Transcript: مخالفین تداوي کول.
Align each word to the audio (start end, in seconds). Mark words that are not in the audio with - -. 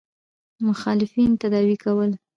مخالفین 0.67 1.31
تداوي 1.41 1.75
کول. 1.83 2.11